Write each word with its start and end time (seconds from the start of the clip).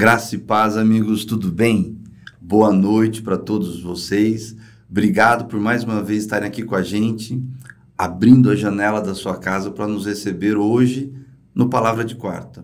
Graça 0.00 0.36
e 0.36 0.38
paz, 0.38 0.76
amigos, 0.76 1.24
tudo 1.24 1.50
bem? 1.50 1.98
Boa 2.40 2.72
noite 2.72 3.20
para 3.20 3.36
todos 3.36 3.82
vocês. 3.82 4.54
Obrigado 4.88 5.48
por 5.48 5.58
mais 5.58 5.82
uma 5.82 6.00
vez 6.00 6.22
estarem 6.22 6.46
aqui 6.46 6.62
com 6.62 6.76
a 6.76 6.82
gente, 6.82 7.42
abrindo 7.98 8.48
a 8.48 8.54
janela 8.54 9.00
da 9.00 9.12
sua 9.12 9.36
casa 9.36 9.72
para 9.72 9.88
nos 9.88 10.06
receber 10.06 10.56
hoje 10.56 11.12
no 11.52 11.68
Palavra 11.68 12.04
de 12.04 12.14
Quarta. 12.14 12.60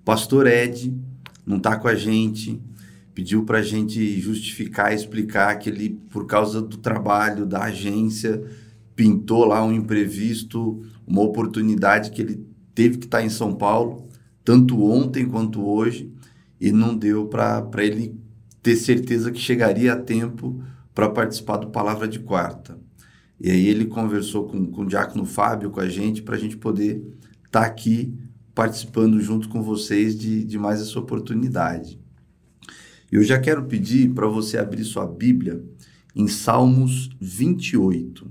O 0.00 0.04
pastor 0.04 0.48
Ed 0.48 0.92
não 1.46 1.58
está 1.58 1.76
com 1.76 1.86
a 1.86 1.94
gente, 1.94 2.60
pediu 3.14 3.44
para 3.44 3.58
a 3.58 3.62
gente 3.62 4.20
justificar, 4.20 4.92
explicar 4.92 5.54
que 5.60 5.70
ele, 5.70 5.90
por 6.10 6.26
causa 6.26 6.60
do 6.60 6.78
trabalho 6.78 7.46
da 7.46 7.62
agência, 7.62 8.42
pintou 8.96 9.44
lá 9.44 9.64
um 9.64 9.72
imprevisto, 9.72 10.82
uma 11.06 11.22
oportunidade 11.22 12.10
que 12.10 12.20
ele 12.20 12.44
teve 12.74 12.98
que 12.98 13.04
estar 13.04 13.18
tá 13.18 13.24
em 13.24 13.30
São 13.30 13.54
Paulo, 13.54 14.08
tanto 14.44 14.82
ontem 14.82 15.24
quanto 15.28 15.64
hoje 15.64 16.11
e 16.62 16.70
não 16.70 16.96
deu 16.96 17.26
para 17.26 17.84
ele 17.84 18.16
ter 18.62 18.76
certeza 18.76 19.32
que 19.32 19.40
chegaria 19.40 19.94
a 19.94 19.96
tempo 19.96 20.62
para 20.94 21.10
participar 21.10 21.56
do 21.56 21.70
Palavra 21.70 22.06
de 22.06 22.20
Quarta. 22.20 22.78
E 23.40 23.50
aí 23.50 23.66
ele 23.66 23.86
conversou 23.86 24.46
com, 24.46 24.64
com 24.66 24.82
o 24.82 24.86
Diácono 24.86 25.26
Fábio, 25.26 25.70
com 25.70 25.80
a 25.80 25.88
gente, 25.88 26.22
para 26.22 26.36
a 26.36 26.38
gente 26.38 26.56
poder 26.56 27.02
estar 27.44 27.62
tá 27.62 27.66
aqui 27.66 28.16
participando 28.54 29.20
junto 29.20 29.48
com 29.48 29.60
vocês 29.60 30.16
de, 30.16 30.44
de 30.44 30.56
mais 30.56 30.80
essa 30.80 31.00
oportunidade. 31.00 31.98
Eu 33.10 33.24
já 33.24 33.40
quero 33.40 33.64
pedir 33.64 34.10
para 34.10 34.28
você 34.28 34.56
abrir 34.56 34.84
sua 34.84 35.04
Bíblia 35.04 35.64
em 36.14 36.28
Salmos 36.28 37.10
28. 37.20 38.30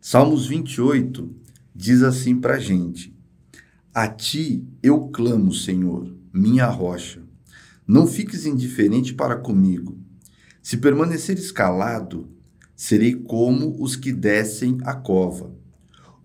Salmos 0.00 0.46
28 0.46 1.28
diz 1.76 2.02
assim 2.02 2.40
para 2.40 2.54
a 2.54 2.58
gente: 2.58 3.14
A 3.92 4.08
ti 4.08 4.64
eu 4.82 5.08
clamo, 5.08 5.52
Senhor 5.52 6.19
minha 6.32 6.66
rocha. 6.66 7.22
Não 7.86 8.06
fiques 8.06 8.46
indiferente 8.46 9.14
para 9.14 9.36
comigo. 9.36 9.98
Se 10.62 10.76
permaneceres 10.76 11.50
calado, 11.50 12.28
serei 12.76 13.14
como 13.14 13.76
os 13.82 13.96
que 13.96 14.12
descem 14.12 14.78
a 14.82 14.94
cova. 14.94 15.54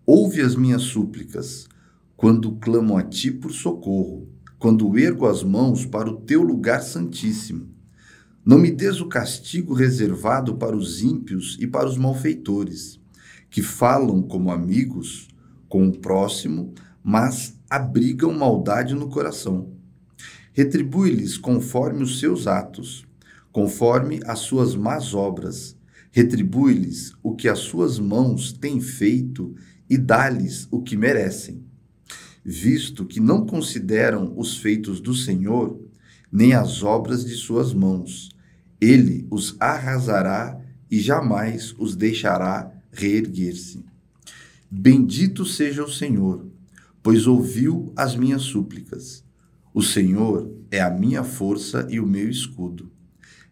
Ouve 0.06 0.42
as 0.42 0.56
minhas 0.56 0.84
súplicas, 0.84 1.68
quando 2.16 2.54
clamo 2.58 2.98
a 2.98 3.04
ti 3.04 3.32
por 3.32 3.52
socorro, 3.52 4.30
quando 4.60 4.98
ergo 4.98 5.26
as 5.26 5.44
mãos 5.44 5.86
para 5.86 6.10
o 6.10 6.18
teu 6.22 6.44
lugar 6.44 6.82
santíssimo. 6.82 7.68
Não 8.46 8.60
me 8.60 8.70
des 8.70 9.02
o 9.02 9.08
castigo 9.08 9.74
reservado 9.74 10.56
para 10.56 10.78
os 10.78 11.02
ímpios 11.02 11.58
e 11.60 11.66
para 11.66 11.90
os 11.90 11.98
malfeitores, 11.98 13.00
que 13.50 13.64
falam 13.64 14.22
como 14.22 14.52
amigos 14.52 15.28
com 15.68 15.88
o 15.88 15.98
próximo, 15.98 16.74
mas 17.04 17.60
abrigam 17.68 18.32
maldade 18.32 18.94
no 18.94 19.10
coração. 19.10 19.75
Retribui-lhes 20.58 21.38
conforme 21.38 22.02
os 22.02 22.18
seus 22.18 22.48
atos, 22.48 23.06
conforme 23.52 24.22
as 24.26 24.40
suas 24.40 24.74
más 24.74 25.14
obras. 25.14 25.76
Retribui-lhes 26.12 27.12
o 27.22 27.36
que 27.36 27.50
as 27.50 27.60
suas 27.60 28.00
mãos 28.00 28.54
têm 28.54 28.80
feito 28.80 29.54
e 29.90 29.98
dá-lhes 29.98 30.66
o 30.72 30.82
que 30.82 30.96
merecem. 30.96 31.62
Visto 32.42 33.04
que 33.04 33.20
não 33.20 33.46
consideram 33.46 34.34
os 34.38 34.56
feitos 34.56 35.02
do 35.02 35.14
Senhor, 35.14 35.78
nem 36.32 36.54
as 36.54 36.84
obras 36.84 37.26
de 37.26 37.34
suas 37.34 37.74
mãos, 37.74 38.30
ele 38.80 39.28
os 39.30 39.58
arrasará 39.60 40.58
e 40.90 41.02
jamais 41.02 41.76
os 41.78 41.98
deixará 41.98 42.72
reerguer-se. 42.94 43.84
Bendito 44.72 45.46
seja 45.46 45.84
o 45.84 45.92
Senhor, 45.92 46.48
pois 47.04 47.28
ouviu 47.28 47.92
as 47.94 48.16
minhas 48.16 48.44
súplicas 48.44 49.25
o 49.76 49.82
Senhor 49.82 50.50
é 50.72 50.80
a 50.80 50.90
minha 50.90 51.22
força 51.22 51.86
e 51.90 52.00
o 52.00 52.08
meu 52.08 52.30
escudo. 52.30 52.90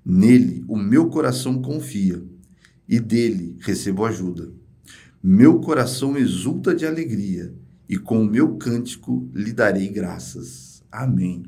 Nele 0.06 0.64
o 0.70 0.78
meu 0.78 1.10
coração 1.10 1.62
confia 1.62 2.24
e 2.88 2.98
dele 2.98 3.58
recebo 3.60 4.06
ajuda. 4.06 4.50
Meu 5.22 5.60
coração 5.60 6.18
exulta 6.18 6.74
de 6.74 6.86
alegria 6.86 7.54
e 7.90 7.98
com 7.98 8.22
o 8.22 8.26
meu 8.26 8.56
cântico 8.56 9.30
lhe 9.34 9.52
darei 9.52 9.90
graças. 9.90 10.82
Amém. 10.90 11.44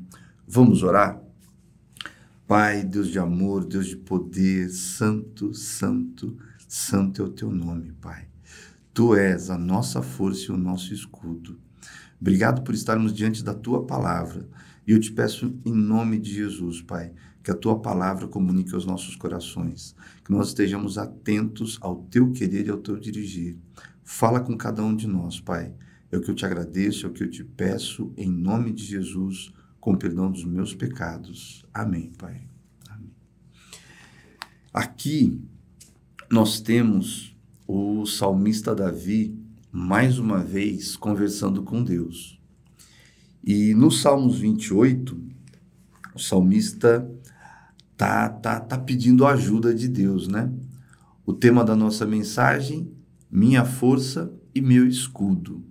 Vamos 0.46 0.84
orar? 0.84 1.24
Pai, 2.46 2.84
Deus 2.84 3.08
de 3.08 3.18
amor, 3.18 3.64
Deus 3.64 3.88
de 3.88 3.96
poder, 3.96 4.70
santo, 4.72 5.54
santo, 5.54 6.38
santo 6.68 7.22
é 7.22 7.26
o 7.26 7.30
teu 7.30 7.50
nome, 7.50 7.94
Pai. 8.02 8.28
Tu 8.94 9.16
és 9.16 9.50
a 9.50 9.58
nossa 9.58 10.02
força 10.02 10.52
e 10.52 10.54
o 10.54 10.58
nosso 10.58 10.94
escudo. 10.94 11.64
Obrigado 12.20 12.62
por 12.64 12.74
estarmos 12.74 13.14
diante 13.14 13.44
da 13.44 13.54
tua 13.54 13.86
palavra. 13.86 14.48
E 14.88 14.92
eu 14.92 15.00
te 15.00 15.12
peço 15.12 15.60
em 15.66 15.74
nome 15.74 16.20
de 16.20 16.34
Jesus, 16.34 16.82
Pai, 16.82 17.12
que 17.44 17.52
a 17.52 17.56
tua 17.56 17.80
palavra 17.80 18.28
comunique 18.28 18.74
aos 18.74 18.86
nossos 18.86 19.16
corações, 19.16 19.96
que 20.24 20.32
nós 20.32 20.50
estejamos 20.50 20.98
atentos 20.98 21.78
ao 21.82 21.98
teu 22.04 22.32
querer 22.32 22.68
e 22.68 22.70
ao 22.70 22.78
teu 22.78 22.98
dirigir. 23.00 23.58
Fala 24.04 24.40
com 24.40 24.56
cada 24.58 24.84
um 24.84 24.96
de 24.96 25.08
nós, 25.08 25.40
Pai. 25.40 25.74
É 26.12 26.18
o 26.18 26.22
que 26.22 26.30
eu 26.30 26.36
te 26.36 26.46
agradeço, 26.46 27.06
é 27.06 27.10
o 27.10 27.14
que 27.14 27.24
eu 27.24 27.30
te 27.30 27.44
peço, 27.44 28.14
em 28.16 28.30
nome 28.30 28.72
de 28.72 28.84
Jesus, 28.84 29.52
com 29.80 29.96
perdão 29.96 30.32
dos 30.32 30.46
meus 30.46 30.74
pecados. 30.74 31.66
Amém, 31.74 32.12
Pai. 32.18 32.48
Amém. 32.90 33.12
Aqui 34.74 35.42
nós 36.32 36.60
temos 36.60 37.36
o 37.68 38.06
salmista 38.06 38.74
Davi 38.76 39.45
mais 39.76 40.18
uma 40.18 40.38
vez 40.38 40.96
conversando 40.96 41.62
com 41.62 41.84
Deus. 41.84 42.40
E 43.44 43.74
no 43.74 43.92
Salmos 43.92 44.40
28, 44.40 45.22
o 46.16 46.18
salmista 46.20 47.06
tá, 47.98 48.30
tá, 48.30 48.62
tá 48.62 48.78
pedindo 48.78 49.26
ajuda 49.26 49.76
de 49.76 49.90
Deus, 49.90 50.30
né? 50.30 50.50
O 51.26 51.34
tema 51.34 51.62
da 51.62 51.76
nossa 51.76 52.06
mensagem, 52.06 52.90
minha 53.30 53.66
força 53.66 54.32
e 54.56 54.62
meu 54.62 54.88
escudo. 54.88 55.62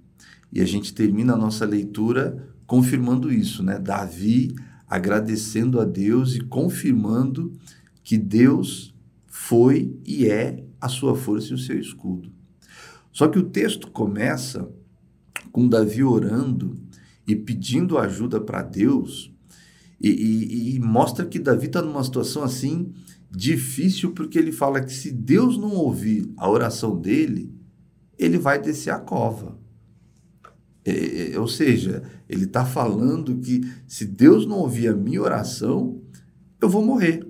E 0.52 0.60
a 0.60 0.66
gente 0.66 0.92
termina 0.92 1.32
a 1.32 1.38
nossa 1.38 1.64
leitura 1.64 2.54
confirmando 2.66 3.32
isso, 3.32 3.62
né? 3.62 3.78
Davi 3.78 4.54
agradecendo 4.86 5.80
a 5.80 5.84
Deus 5.86 6.34
e 6.34 6.40
confirmando 6.40 7.54
que 8.02 8.18
Deus 8.18 8.94
foi 9.26 9.98
e 10.04 10.26
é 10.26 10.62
a 10.78 10.90
sua 10.90 11.16
força 11.16 11.52
e 11.52 11.54
o 11.54 11.58
seu 11.58 11.80
escudo. 11.80 12.43
Só 13.14 13.28
que 13.28 13.38
o 13.38 13.44
texto 13.44 13.92
começa 13.92 14.68
com 15.52 15.68
Davi 15.68 16.02
orando 16.02 16.74
e 17.24 17.36
pedindo 17.36 17.96
ajuda 17.96 18.40
para 18.40 18.60
Deus 18.60 19.32
e, 20.00 20.10
e, 20.10 20.74
e, 20.74 20.80
mostra 20.80 21.24
que 21.24 21.38
Davi 21.38 21.66
está 21.66 21.80
numa 21.80 22.02
situação 22.02 22.42
assim 22.42 22.92
difícil 23.30 24.10
porque 24.10 24.36
ele 24.36 24.50
fala 24.50 24.82
que 24.82 24.92
se 24.92 25.12
Deus 25.12 25.56
não 25.56 25.70
ouvir 25.70 26.28
a 26.36 26.50
oração 26.50 27.00
dele, 27.00 27.54
ele 28.18 28.36
vai 28.36 28.60
descer 28.60 28.90
a 28.90 28.98
cova. 28.98 29.56
É, 30.84 31.32
é, 31.32 31.38
ou 31.38 31.46
seja, 31.46 32.02
ele 32.28 32.44
está 32.44 32.66
falando 32.66 33.38
que 33.38 33.60
se 33.86 34.04
Deus 34.04 34.44
não 34.44 34.58
ouvir 34.58 34.88
a 34.88 34.96
minha 34.96 35.22
oração, 35.22 36.02
eu 36.60 36.68
vou 36.68 36.84
morrer. 36.84 37.24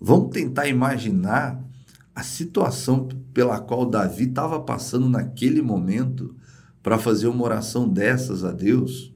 Vamos 0.00 0.30
tentar 0.30 0.66
imaginar 0.66 1.69
a 2.14 2.22
situação 2.22 3.08
pela 3.32 3.60
qual 3.60 3.86
Davi 3.86 4.24
estava 4.24 4.60
passando 4.60 5.08
naquele 5.08 5.62
momento 5.62 6.34
para 6.82 6.98
fazer 6.98 7.28
uma 7.28 7.44
oração 7.44 7.88
dessas 7.88 8.44
a 8.44 8.52
Deus. 8.52 9.14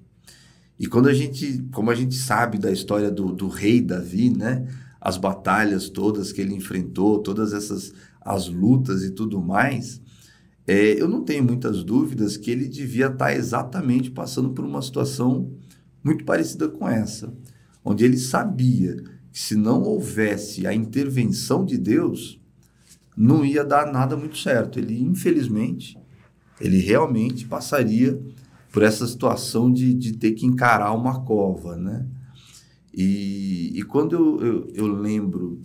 E 0.79 0.87
quando 0.87 1.09
a 1.09 1.15
gente, 1.15 1.65
como 1.73 1.91
a 1.91 1.95
gente 1.95 2.15
sabe 2.15 2.59
da 2.59 2.71
história 2.71 3.11
do, 3.11 3.33
do 3.33 3.49
rei 3.49 3.81
Davi, 3.81 4.31
né? 4.31 4.67
As 5.01 5.17
batalhas 5.17 5.89
todas 5.89 6.33
que 6.33 6.41
ele 6.41 6.55
enfrentou, 6.55 7.19
todas 7.19 7.53
essas 7.53 7.93
as 8.21 8.49
lutas 8.49 9.03
e 9.03 9.11
tudo 9.11 9.41
mais, 9.41 10.01
é, 10.67 11.01
eu 11.01 11.07
não 11.07 11.23
tenho 11.23 11.45
muitas 11.45 11.85
dúvidas 11.85 12.39
que 12.39 12.51
ele 12.51 12.67
devia 12.67 13.07
estar 13.07 13.27
tá 13.27 13.35
exatamente 13.35 14.11
passando 14.11 14.51
por 14.51 14.65
uma 14.65 14.81
situação 14.81 15.53
muito 16.03 16.25
parecida 16.25 16.69
com 16.69 16.89
essa, 16.89 17.33
onde 17.85 18.05
ele 18.05 18.17
sabia 18.17 18.97
que 19.31 19.39
se 19.39 19.55
não 19.55 19.83
houvesse 19.83 20.67
a 20.67 20.73
intervenção 20.73 21.65
de 21.67 21.77
Deus, 21.77 22.41
não 23.17 23.45
ia 23.45 23.65
dar 23.65 23.93
nada 23.93 24.17
muito 24.17 24.37
certo. 24.39 24.79
Ele, 24.79 25.01
infelizmente, 25.03 25.99
ele 26.61 26.79
realmente 26.79 27.47
passaria 27.47 28.21
por 28.73 28.83
essa 28.83 29.07
situação 29.07 29.73
de, 29.73 29.95
de 29.95 30.17
ter 30.17 30.33
que 30.33 30.47
encarar 30.47 30.93
uma 30.93 31.21
cova, 31.25 31.77
né? 31.77 32.07
E, 32.93 33.73
e 33.75 33.83
quando 33.83 34.15
eu, 34.15 34.41
eu, 34.41 34.69
eu 34.75 34.87
lembro, 34.87 35.61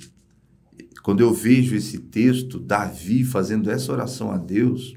quando 1.04 1.22
eu 1.22 1.34
vejo 1.34 1.76
esse 1.76 2.00
texto, 2.00 2.60
Davi 2.60 3.24
fazendo 3.24 3.70
essa 3.70 3.92
oração 3.92 4.32
a 4.32 4.38
Deus, 4.38 4.96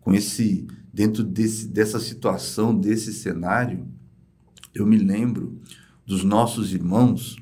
com 0.00 0.12
esse 0.12 0.66
dentro 0.92 1.22
desse, 1.22 1.68
dessa 1.68 2.00
situação, 2.00 2.76
desse 2.76 3.12
cenário, 3.12 3.86
eu 4.74 4.84
me 4.86 4.98
lembro 4.98 5.60
dos 6.04 6.24
nossos 6.24 6.74
irmãos, 6.74 7.36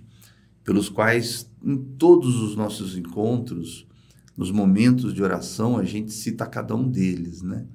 pelos 0.63 0.89
quais 0.89 1.51
em 1.65 1.77
todos 1.77 2.37
os 2.41 2.55
nossos 2.55 2.97
encontros 2.97 3.88
nos 4.39 4.53
momentos 4.53 5.13
de 5.13 5.21
oração, 5.21 5.77
a 5.77 5.85
gente 5.85 6.13
cita 6.13 6.47
cada 6.47 6.73
um 6.77 6.89
deles, 6.89 7.43
né? 7.43 7.67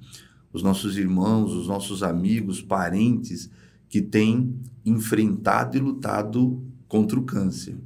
Os 0.50 0.62
nossos 0.62 0.96
irmãos, 0.96 1.52
os 1.52 1.68
nossos 1.68 2.02
amigos, 2.02 2.62
parentes 2.62 3.50
que 3.86 4.00
tem 4.00 4.58
enfrentado 4.82 5.76
e 5.76 5.80
lutado 5.80 6.64
contra 6.88 7.20
o 7.20 7.22
câncer. 7.22 7.76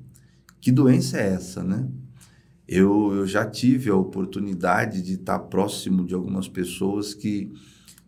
Que 0.61 0.71
doença 0.71 1.19
é 1.19 1.33
essa, 1.35 1.65
né? 1.65 1.89
Eu, 2.69 3.13
eu 3.15 3.27
já 3.27 3.45
tive 3.45 3.91
a 3.91 3.97
oportunidade 3.97 5.03
de 5.03 5.15
estar 5.15 5.41
próximo 5.41 6.07
de 6.07 6.15
algumas 6.15 6.47
pessoas 6.47 7.15
que 7.15 7.51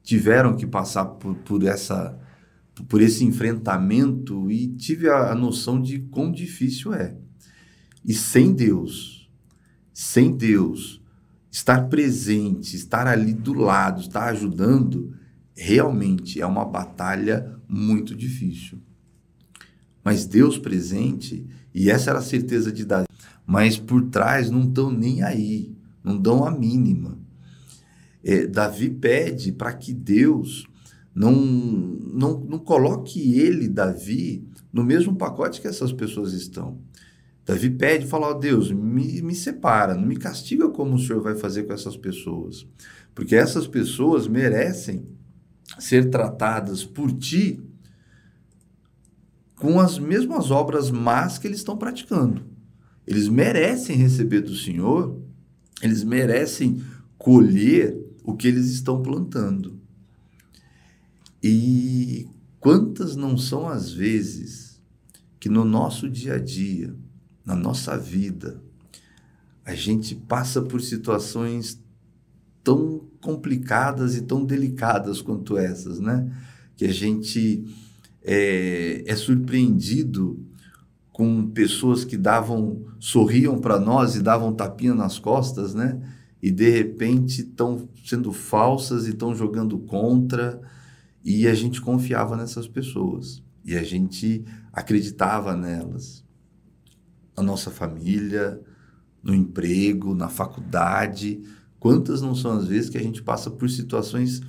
tiveram 0.05 0.56
que 0.56 0.69
passar 0.69 1.05
por, 1.05 1.34
por 1.34 1.64
essa 1.64 2.17
por 2.88 3.02
esse 3.02 3.25
enfrentamento 3.25 4.50
e 4.50 4.69
tive 4.69 5.08
a, 5.08 5.32
a 5.32 5.34
noção 5.34 5.82
de 5.82 5.99
quão 5.99 6.32
difícil 6.32 6.94
é. 6.94 7.14
E 8.02 8.14
sem 8.14 8.55
Deus, 8.55 9.19
sem 10.02 10.35
Deus, 10.35 10.99
estar 11.50 11.91
presente, 11.91 12.75
estar 12.75 13.06
ali 13.06 13.35
do 13.35 13.52
lado, 13.52 14.00
estar 14.00 14.31
ajudando, 14.31 15.14
realmente 15.55 16.41
é 16.41 16.47
uma 16.47 16.64
batalha 16.64 17.55
muito 17.69 18.17
difícil. 18.17 18.79
Mas 20.02 20.25
Deus 20.25 20.56
presente, 20.56 21.47
e 21.75 21.91
essa 21.91 22.08
era 22.08 22.19
a 22.19 22.23
certeza 22.23 22.73
de 22.73 22.87
Davi, 22.87 23.08
mas 23.47 23.76
por 23.76 24.06
trás 24.06 24.50
não 24.50 24.62
estão 24.62 24.91
nem 24.91 25.23
aí, 25.23 25.76
não 26.03 26.17
dão 26.17 26.46
a 26.46 26.50
mínima. 26.50 27.19
É, 28.25 28.46
Davi 28.46 28.88
pede 28.88 29.53
para 29.53 29.75
que 29.75 29.93
Deus 29.93 30.67
não, 31.14 31.31
não, 31.35 32.41
não 32.41 32.58
coloque 32.58 33.38
ele, 33.38 33.69
Davi, 33.69 34.49
no 34.73 34.82
mesmo 34.82 35.14
pacote 35.14 35.61
que 35.61 35.69
essas 35.69 35.93
pessoas 35.93 36.32
estão. 36.32 36.79
Davi 37.44 37.70
pede, 37.70 38.06
fala, 38.06 38.28
ó 38.28 38.31
oh, 38.31 38.34
Deus, 38.34 38.70
me, 38.70 39.20
me 39.22 39.34
separa, 39.34 39.94
não 39.94 40.06
me 40.06 40.16
castiga 40.16 40.69
como 40.69 40.94
o 40.94 40.98
Senhor 40.98 41.20
vai 41.22 41.34
fazer 41.34 41.64
com 41.64 41.72
essas 41.72 41.96
pessoas. 41.96 42.66
Porque 43.14 43.34
essas 43.34 43.66
pessoas 43.66 44.28
merecem 44.28 45.06
ser 45.78 46.10
tratadas 46.10 46.84
por 46.84 47.12
ti 47.12 47.60
com 49.56 49.78
as 49.78 49.98
mesmas 49.98 50.50
obras 50.50 50.90
más 50.90 51.38
que 51.38 51.46
eles 51.46 51.58
estão 51.58 51.76
praticando. 51.76 52.44
Eles 53.06 53.28
merecem 53.28 53.96
receber 53.96 54.40
do 54.40 54.54
Senhor, 54.54 55.20
eles 55.82 56.02
merecem 56.04 56.82
colher 57.19 57.98
o 58.25 58.34
que 58.34 58.48
eles 58.48 58.70
estão 58.70 59.02
plantando. 59.02 59.78
E 61.43 62.28
quantas 62.58 63.16
não 63.16 63.36
são 63.36 63.69
as 63.69 63.93
vezes 63.93 64.81
que 65.38 65.48
no 65.48 65.64
nosso 65.64 66.08
dia 66.08 66.34
a 66.34 66.38
dia, 66.38 66.94
na 67.50 67.56
nossa 67.56 67.99
vida, 67.99 68.62
a 69.64 69.75
gente 69.75 70.14
passa 70.14 70.62
por 70.62 70.81
situações 70.81 71.82
tão 72.62 73.08
complicadas 73.20 74.17
e 74.17 74.23
tão 74.23 74.44
delicadas 74.44 75.20
quanto 75.20 75.58
essas, 75.58 75.99
né? 75.99 76.31
Que 76.76 76.85
a 76.85 76.93
gente 76.93 77.64
é, 78.23 79.02
é 79.05 79.17
surpreendido 79.17 80.47
com 81.12 81.50
pessoas 81.50 82.05
que 82.05 82.17
davam, 82.17 82.85
sorriam 83.00 83.58
para 83.58 83.81
nós 83.81 84.14
e 84.14 84.23
davam 84.23 84.55
tapinha 84.55 84.94
nas 84.94 85.19
costas, 85.19 85.75
né? 85.75 86.00
E 86.41 86.53
de 86.53 86.70
repente 86.70 87.43
estão 87.43 87.88
sendo 88.05 88.32
falsas 88.32 89.06
e 89.06 89.11
estão 89.11 89.35
jogando 89.35 89.76
contra 89.76 90.61
e 91.25 91.49
a 91.49 91.55
gente 91.55 91.81
confiava 91.81 92.37
nessas 92.37 92.69
pessoas 92.69 93.43
e 93.64 93.76
a 93.76 93.82
gente 93.82 94.44
acreditava 94.73 95.56
nelas. 95.56 96.25
Na 97.37 97.43
nossa 97.43 97.71
família, 97.71 98.61
no 99.23 99.35
emprego, 99.35 100.15
na 100.15 100.29
faculdade. 100.29 101.43
Quantas 101.79 102.21
não 102.21 102.35
são 102.35 102.53
as 102.53 102.67
vezes 102.67 102.91
que 102.91 102.99
a 102.99 103.03
gente 103.03 103.23
passa 103.23 103.50
por 103.50 103.69
situações 103.71 104.41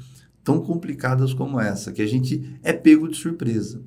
tão 0.44 0.60
complicadas 0.60 1.34
como 1.34 1.60
essa, 1.60 1.92
que 1.92 2.02
a 2.02 2.08
gente 2.08 2.58
é 2.64 2.74
pego 2.74 3.08
de 3.08 3.16
surpresa 3.16 3.82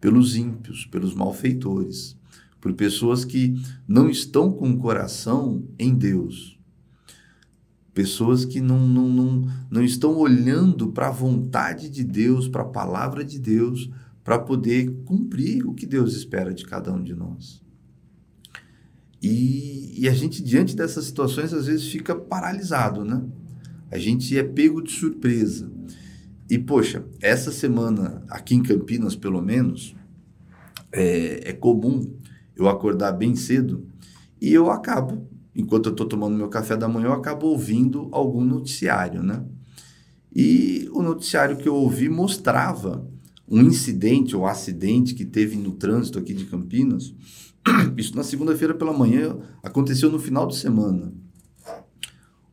pelos 0.00 0.34
ímpios, 0.34 0.86
pelos 0.86 1.14
malfeitores, 1.14 2.16
por 2.60 2.72
pessoas 2.72 3.24
que 3.24 3.54
não 3.86 4.08
estão 4.08 4.50
com 4.50 4.70
o 4.70 4.78
coração 4.78 5.62
em 5.78 5.94
Deus, 5.94 6.58
Pessoas 7.92 8.44
que 8.44 8.60
não, 8.60 8.86
não, 8.86 9.08
não, 9.08 9.48
não 9.68 9.82
estão 9.82 10.16
olhando 10.16 10.92
para 10.92 11.08
a 11.08 11.12
vontade 11.12 11.90
de 11.90 12.04
Deus, 12.04 12.46
para 12.46 12.62
a 12.62 12.68
palavra 12.68 13.24
de 13.24 13.38
Deus, 13.38 13.90
para 14.22 14.38
poder 14.38 14.90
cumprir 15.04 15.66
o 15.66 15.74
que 15.74 15.86
Deus 15.86 16.14
espera 16.14 16.54
de 16.54 16.64
cada 16.64 16.92
um 16.92 17.02
de 17.02 17.14
nós. 17.14 17.62
E, 19.22 20.02
e 20.02 20.08
a 20.08 20.14
gente, 20.14 20.42
diante 20.42 20.74
dessas 20.74 21.04
situações, 21.04 21.52
às 21.52 21.66
vezes 21.66 21.88
fica 21.90 22.14
paralisado, 22.14 23.04
né? 23.04 23.22
A 23.90 23.98
gente 23.98 24.36
é 24.38 24.42
pego 24.42 24.82
de 24.82 24.92
surpresa. 24.92 25.70
E, 26.48 26.58
poxa, 26.58 27.04
essa 27.20 27.52
semana, 27.52 28.24
aqui 28.28 28.54
em 28.54 28.62
Campinas, 28.62 29.14
pelo 29.14 29.42
menos, 29.42 29.94
é, 30.92 31.50
é 31.50 31.52
comum 31.52 32.16
eu 32.56 32.68
acordar 32.68 33.12
bem 33.12 33.36
cedo 33.36 33.86
e 34.40 34.52
eu 34.52 34.70
acabo 34.70 35.28
enquanto 35.54 35.86
eu 35.86 35.92
estou 35.92 36.06
tomando 36.06 36.36
meu 36.36 36.48
café 36.48 36.76
da 36.76 36.88
manhã, 36.88 37.08
eu 37.08 37.12
acabo 37.12 37.46
ouvindo 37.46 38.08
algum 38.12 38.44
noticiário, 38.44 39.22
né? 39.22 39.44
E 40.34 40.88
o 40.92 41.02
noticiário 41.02 41.56
que 41.56 41.68
eu 41.68 41.74
ouvi 41.74 42.08
mostrava 42.08 43.06
um 43.50 43.60
incidente 43.62 44.36
ou 44.36 44.46
acidente 44.46 45.14
que 45.14 45.24
teve 45.24 45.56
no 45.56 45.72
trânsito 45.72 46.18
aqui 46.18 46.32
de 46.32 46.44
Campinas. 46.44 47.12
Isso 47.96 48.14
na 48.14 48.22
segunda-feira 48.22 48.74
pela 48.74 48.92
manhã 48.92 49.36
aconteceu 49.62 50.10
no 50.10 50.18
final 50.18 50.46
de 50.46 50.56
semana. 50.56 51.12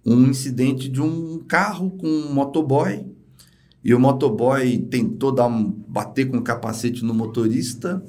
Um 0.04 0.24
incidente 0.24 0.90
de 0.90 1.02
um 1.02 1.40
carro 1.48 1.92
com 1.92 2.08
um 2.08 2.34
motoboy 2.34 3.06
e 3.84 3.94
o 3.94 4.00
motoboy 4.00 4.80
tentou 4.80 5.32
dar 5.32 5.50
bater 5.50 6.30
com 6.30 6.38
o 6.38 6.42
capacete 6.42 7.06
no 7.06 7.14
motorista 7.14 8.04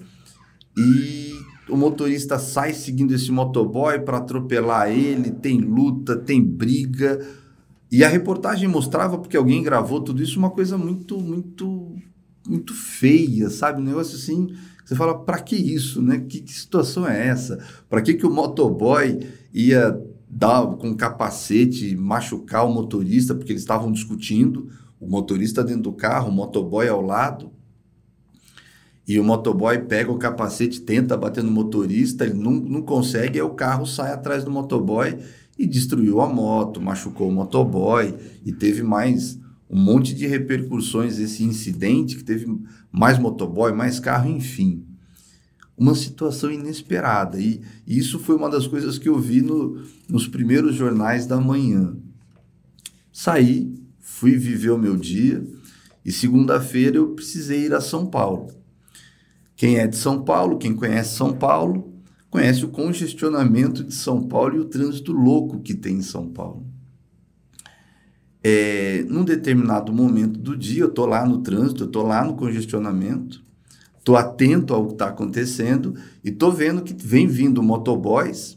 e 0.77 1.35
o 1.69 1.77
motorista 1.77 2.39
sai 2.39 2.73
seguindo 2.73 3.13
esse 3.13 3.31
motoboy 3.31 4.01
para 4.01 4.19
atropelar 4.19 4.91
ele, 4.91 5.31
tem 5.31 5.59
luta, 5.59 6.17
tem 6.17 6.43
briga. 6.43 7.21
E 7.91 8.05
a 8.05 8.09
reportagem 8.09 8.69
mostrava, 8.69 9.19
porque 9.19 9.37
alguém 9.37 9.63
gravou 9.63 10.01
tudo 10.01 10.23
isso, 10.23 10.39
uma 10.39 10.51
coisa 10.51 10.79
muito, 10.79 11.19
muito, 11.19 11.97
muito 12.49 12.75
feia, 12.75 13.51
sabe? 13.51 13.81
Um 13.81 13.85
negócio 13.85 14.17
assim, 14.17 14.55
você 14.85 14.95
fala, 14.95 15.19
para 15.19 15.41
que 15.41 15.55
isso, 15.55 16.01
né? 16.01 16.19
Que, 16.19 16.41
que 16.41 16.53
situação 16.53 17.07
é 17.07 17.29
essa? 17.29 17.59
Para 17.89 18.01
que, 18.01 18.15
que 18.15 18.27
o 18.27 18.31
motoboy 18.31 19.21
ia 19.53 20.01
dar 20.29 20.67
com 20.77 20.97
capacete, 20.97 21.95
machucar 21.95 22.67
o 22.67 22.73
motorista, 22.73 23.35
porque 23.35 23.53
eles 23.53 23.63
estavam 23.63 23.93
discutindo, 23.93 24.69
o 25.01 25.07
motorista 25.07 25.63
dentro 25.63 25.83
do 25.83 25.93
carro, 25.93 26.31
o 26.31 26.33
motoboy 26.33 26.89
ao 26.89 27.03
lado. 27.03 27.51
E 29.07 29.19
o 29.19 29.25
motoboy 29.25 29.79
pega 29.79 30.11
o 30.11 30.19
capacete, 30.19 30.81
tenta 30.81 31.17
bater 31.17 31.43
no 31.43 31.51
motorista, 31.51 32.25
ele 32.25 32.35
não, 32.35 32.53
não 32.53 32.83
consegue, 32.83 33.39
aí 33.39 33.43
o 33.43 33.51
carro 33.51 33.87
sai 33.87 34.13
atrás 34.13 34.45
do 34.45 34.51
motoboy 34.51 35.19
e 35.59 35.67
destruiu 35.67 36.21
a 36.21 36.29
moto, 36.29 36.81
machucou 36.81 37.29
o 37.29 37.33
motoboy 37.33 38.15
e 38.45 38.53
teve 38.53 38.83
mais 38.83 39.39
um 39.71 39.79
monte 39.79 40.15
de 40.15 40.27
repercussões 40.27 41.19
esse 41.19 41.45
incidente, 41.45 42.17
que 42.17 42.25
teve 42.25 42.47
mais 42.91 43.19
motoboy, 43.19 43.73
mais 43.73 44.01
carro, 44.01 44.31
enfim. 44.31 44.85
Uma 45.77 45.95
situação 45.95 46.51
inesperada. 46.51 47.39
E, 47.39 47.61
isso 47.87 48.19
foi 48.19 48.37
uma 48.37 48.49
das 48.49 48.67
coisas 48.67 48.99
que 48.99 49.09
eu 49.09 49.19
vi 49.19 49.43
no, 49.43 49.83
nos 50.09 50.27
primeiros 50.27 50.75
jornais 50.75 51.27
da 51.27 51.41
manhã. 51.41 51.97
Saí, 53.13 53.75
fui 54.01 54.37
viver 54.37 54.71
o 54.71 54.79
meu 54.79 54.97
dia 54.97 55.47
e 56.05 56.11
segunda-feira 56.11 56.97
eu 56.97 57.15
precisei 57.15 57.67
ir 57.67 57.75
a 57.75 57.81
São 57.81 58.07
Paulo. 58.07 58.49
Quem 59.55 59.79
é 59.79 59.87
de 59.87 59.97
São 59.97 60.23
Paulo, 60.23 60.57
quem 60.57 60.75
conhece 60.75 61.17
São 61.17 61.35
Paulo, 61.35 61.93
conhece 62.31 62.65
o 62.65 62.69
congestionamento 62.69 63.85
de 63.85 63.95
São 63.95 64.27
Paulo 64.27 64.57
e 64.57 64.61
o 64.61 64.65
trânsito 64.65 65.13
louco 65.13 65.61
que 65.61 65.75
tem 65.75 65.97
em 65.97 66.03
São 66.03 66.29
Paulo. 66.29 66.65
É, 68.51 69.05
num 69.07 69.27
determinado 69.27 69.93
momento 69.93 70.39
do 70.39 70.57
dia, 70.57 70.85
eu 70.85 70.89
estou 70.89 71.05
lá 71.05 71.27
no 71.27 71.43
trânsito, 71.43 71.83
eu 71.83 71.87
estou 71.87 72.03
lá 72.03 72.25
no 72.25 72.35
congestionamento, 72.35 73.45
estou 73.99 74.17
atento 74.17 74.73
ao 74.73 74.87
que 74.87 74.95
está 74.95 75.09
acontecendo 75.09 75.95
e 76.25 76.31
estou 76.31 76.51
vendo 76.51 76.81
que 76.81 76.95
vem 76.95 77.27
vindo 77.27 77.63
motoboys 77.63 78.57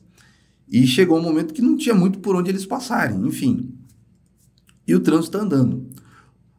e 0.66 0.88
chegou 0.88 1.20
um 1.20 1.22
momento 1.22 1.54
que 1.54 1.62
não 1.62 1.76
tinha 1.76 1.94
muito 1.94 2.20
por 2.20 2.38
onde 2.38 2.50
eles 2.50 2.66
passarem, 2.66 3.20
enfim. 3.28 3.70
E 4.88 4.96
o 4.96 5.02
trânsito 5.02 5.36
está 5.36 5.46
andando. 5.46 5.86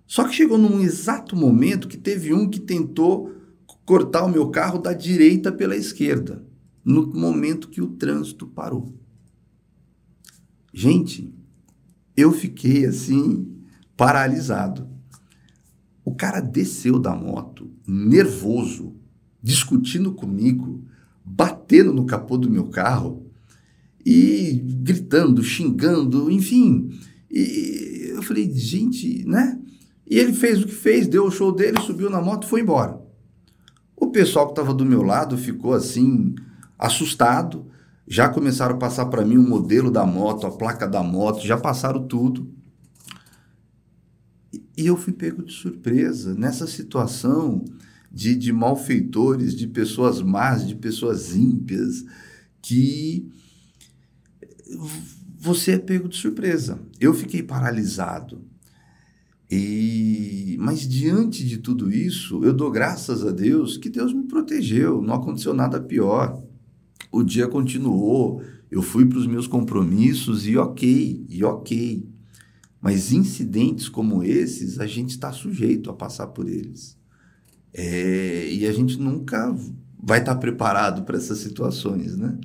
Só 0.07 0.29
que 0.29 0.35
chegou 0.35 0.59
num 0.59 0.83
exato 0.83 1.35
momento 1.35 1.89
que 1.89 1.97
teve 1.97 2.35
um 2.35 2.47
que 2.47 2.61
tentou 2.61 3.33
cortar 3.87 4.27
o 4.27 4.31
meu 4.31 4.51
carro 4.51 4.79
da 4.79 4.93
direita 4.93 5.51
pela 5.51 5.75
esquerda, 5.75 6.45
no 6.85 7.07
momento 7.07 7.71
que 7.71 7.81
o 7.81 7.89
trânsito 7.89 8.47
parou. 8.47 8.93
Gente, 10.71 11.33
eu 12.17 12.33
fiquei 12.33 12.85
assim, 12.87 13.49
paralisado. 13.97 14.89
O 16.05 16.15
cara 16.15 16.41
desceu 16.41 16.99
da 16.99 17.15
moto, 17.15 17.71
nervoso, 17.87 18.95
discutindo 19.43 20.13
comigo, 20.13 20.85
batendo 21.25 21.93
no 21.93 22.05
capô 22.05 22.37
do 22.37 22.51
meu 22.51 22.67
carro 22.67 23.27
e 24.05 24.61
gritando, 24.83 25.43
xingando, 25.43 26.31
enfim. 26.31 26.91
E 27.31 28.11
eu 28.11 28.23
falei, 28.23 28.51
gente, 28.53 29.25
né? 29.25 29.59
E 30.09 30.19
ele 30.19 30.33
fez 30.33 30.61
o 30.61 30.67
que 30.67 30.75
fez, 30.75 31.07
deu 31.07 31.25
o 31.25 31.31
show 31.31 31.53
dele, 31.53 31.81
subiu 31.81 32.11
na 32.11 32.21
moto 32.21 32.45
e 32.45 32.51
foi 32.51 32.61
embora. 32.61 33.01
O 33.97 34.09
pessoal 34.09 34.47
que 34.47 34.53
estava 34.53 34.75
do 34.75 34.85
meu 34.85 35.03
lado 35.03 35.39
ficou 35.39 35.73
assim, 35.73 36.35
assustado. 36.79 37.67
Já 38.07 38.29
começaram 38.29 38.75
a 38.75 38.79
passar 38.79 39.07
para 39.07 39.25
mim 39.25 39.37
o 39.37 39.49
modelo 39.49 39.91
da 39.91 40.05
moto, 40.05 40.47
a 40.47 40.51
placa 40.51 40.87
da 40.87 41.03
moto, 41.03 41.47
já 41.47 41.57
passaram 41.57 42.07
tudo. 42.07 42.53
E 44.77 44.87
eu 44.87 44.97
fui 44.97 45.13
pego 45.13 45.43
de 45.43 45.53
surpresa 45.53 46.35
nessa 46.35 46.67
situação 46.67 47.65
de, 48.11 48.35
de 48.35 48.53
malfeitores, 48.53 49.55
de 49.55 49.67
pessoas 49.67 50.21
más, 50.21 50.67
de 50.67 50.75
pessoas 50.75 51.35
ímpias, 51.35 52.05
que 52.61 53.31
você 55.39 55.73
é 55.73 55.79
pego 55.79 56.09
de 56.09 56.17
surpresa. 56.17 56.79
Eu 57.01 57.15
fiquei 57.15 57.43
paralisado. 57.43 58.45
E 59.51 60.57
mas 60.59 60.89
diante 60.89 61.47
de 61.47 61.59
tudo 61.59 61.93
isso, 61.93 62.43
eu 62.45 62.53
dou 62.53 62.71
graças 62.71 63.27
a 63.27 63.31
Deus 63.31 63.77
que 63.77 63.91
Deus 63.91 64.15
me 64.15 64.23
protegeu, 64.25 65.03
não 65.03 65.15
aconteceu 65.15 65.53
nada 65.53 65.81
pior. 65.81 66.43
O 67.13 67.23
dia 67.23 67.47
continuou, 67.47 68.43
eu 68.71 68.81
fui 68.81 69.05
para 69.05 69.19
os 69.19 69.27
meus 69.27 69.47
compromissos 69.47 70.47
e 70.47 70.57
ok, 70.57 71.27
e 71.29 71.45
ok. 71.45 72.09
Mas 72.81 73.13
incidentes 73.13 73.87
como 73.87 74.25
esses, 74.25 74.81
a 74.81 74.87
gente 74.87 75.11
está 75.11 75.31
sujeito 75.31 75.91
a 75.91 75.93
passar 75.93 76.29
por 76.29 76.49
eles. 76.49 76.97
É, 77.75 78.49
e 78.51 78.67
a 78.67 78.73
gente 78.73 78.99
nunca 78.99 79.55
vai 80.03 80.21
estar 80.21 80.35
tá 80.35 80.41
preparado 80.41 81.05
para 81.05 81.19
essas 81.19 81.39
situações, 81.39 82.17
né? 82.17 82.39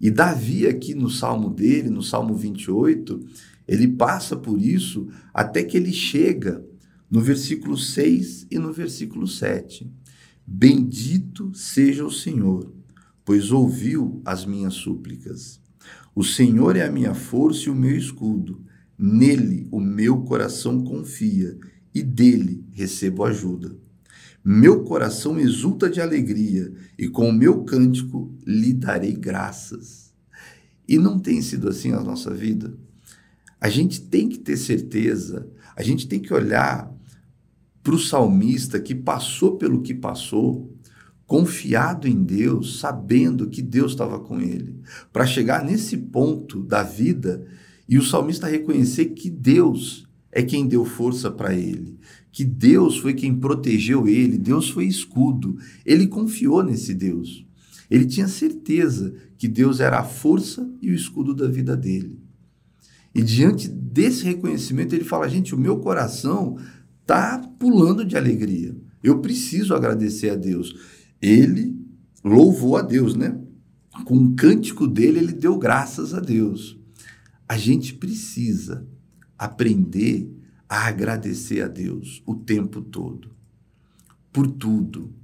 E 0.00 0.10
Davi, 0.10 0.66
aqui 0.66 0.94
no 0.94 1.08
salmo 1.08 1.50
dele, 1.50 1.88
no 1.88 2.02
salmo 2.02 2.34
28, 2.34 3.20
ele 3.68 3.88
passa 3.88 4.34
por 4.34 4.60
isso 4.60 5.08
até 5.32 5.62
que 5.62 5.76
ele 5.76 5.92
chega 5.92 6.64
no 7.10 7.20
versículo 7.20 7.76
6 7.76 8.46
e 8.50 8.58
no 8.58 8.72
versículo 8.72 9.26
7. 9.26 9.90
Bendito 10.46 11.52
seja 11.54 12.04
o 12.04 12.10
Senhor, 12.10 12.70
pois 13.24 13.50
ouviu 13.50 14.20
as 14.24 14.44
minhas 14.44 14.74
súplicas. 14.74 15.60
O 16.14 16.22
Senhor 16.22 16.76
é 16.76 16.86
a 16.86 16.92
minha 16.92 17.14
força 17.14 17.68
e 17.68 17.72
o 17.72 17.74
meu 17.74 17.96
escudo. 17.96 18.62
Nele 18.96 19.66
o 19.70 19.80
meu 19.80 20.22
coração 20.22 20.84
confia 20.84 21.58
e 21.94 22.02
dele 22.02 22.64
recebo 22.72 23.24
ajuda. 23.24 23.76
Meu 24.44 24.84
coração 24.84 25.40
exulta 25.40 25.88
de 25.88 26.00
alegria 26.00 26.72
e 26.98 27.08
com 27.08 27.28
o 27.28 27.32
meu 27.32 27.64
cântico 27.64 28.32
lhe 28.46 28.72
darei 28.72 29.14
graças. 29.14 30.12
E 30.86 30.98
não 30.98 31.18
tem 31.18 31.40
sido 31.40 31.68
assim 31.68 31.92
a 31.92 32.00
nossa 32.00 32.32
vida? 32.32 32.76
A 33.58 33.70
gente 33.70 34.02
tem 34.02 34.28
que 34.28 34.38
ter 34.38 34.58
certeza, 34.58 35.48
a 35.74 35.82
gente 35.82 36.06
tem 36.06 36.20
que 36.20 36.34
olhar 36.34 36.94
para 37.82 37.94
o 37.94 37.98
salmista 37.98 38.78
que 38.78 38.94
passou 38.94 39.56
pelo 39.56 39.80
que 39.80 39.94
passou, 39.94 40.73
confiado 41.26 42.06
em 42.06 42.22
Deus, 42.22 42.78
sabendo 42.78 43.48
que 43.48 43.62
Deus 43.62 43.92
estava 43.92 44.18
com 44.18 44.40
ele, 44.40 44.80
para 45.12 45.26
chegar 45.26 45.64
nesse 45.64 45.96
ponto 45.96 46.62
da 46.62 46.82
vida 46.82 47.46
e 47.88 47.98
o 47.98 48.04
salmista 48.04 48.46
reconhecer 48.46 49.06
que 49.06 49.30
Deus 49.30 50.06
é 50.30 50.42
quem 50.42 50.66
deu 50.66 50.84
força 50.84 51.30
para 51.30 51.54
ele, 51.54 51.98
que 52.32 52.44
Deus 52.44 52.98
foi 52.98 53.14
quem 53.14 53.34
protegeu 53.34 54.08
ele, 54.08 54.36
Deus 54.36 54.68
foi 54.68 54.86
escudo. 54.86 55.56
Ele 55.86 56.08
confiou 56.08 56.62
nesse 56.62 56.92
Deus. 56.92 57.46
Ele 57.88 58.04
tinha 58.04 58.26
certeza 58.26 59.14
que 59.38 59.46
Deus 59.46 59.78
era 59.78 60.00
a 60.00 60.04
força 60.04 60.68
e 60.82 60.90
o 60.90 60.94
escudo 60.94 61.34
da 61.34 61.46
vida 61.46 61.76
dele. 61.76 62.18
E 63.14 63.22
diante 63.22 63.68
desse 63.68 64.24
reconhecimento, 64.24 64.94
ele 64.94 65.04
fala: 65.04 65.28
gente, 65.28 65.54
o 65.54 65.58
meu 65.58 65.78
coração 65.78 66.58
está 67.00 67.38
pulando 67.58 68.04
de 68.04 68.16
alegria. 68.16 68.74
Eu 69.02 69.20
preciso 69.20 69.74
agradecer 69.74 70.30
a 70.30 70.34
Deus. 70.34 70.74
Ele 71.24 71.74
louvou 72.22 72.76
a 72.76 72.82
Deus, 72.82 73.14
né? 73.14 73.40
Com 74.04 74.18
o 74.18 74.34
cântico 74.34 74.86
dele, 74.86 75.20
ele 75.20 75.32
deu 75.32 75.56
graças 75.56 76.12
a 76.12 76.20
Deus. 76.20 76.78
A 77.48 77.56
gente 77.56 77.94
precisa 77.94 78.86
aprender 79.38 80.30
a 80.68 80.86
agradecer 80.86 81.62
a 81.62 81.68
Deus 81.68 82.22
o 82.26 82.34
tempo 82.34 82.82
todo, 82.82 83.30
por 84.30 84.46
tudo. 84.46 85.14